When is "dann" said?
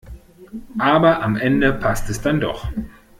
2.21-2.39